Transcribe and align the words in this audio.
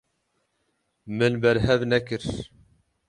Min 1.17 1.33
berhev 1.41 1.81
nekir. 1.91 2.23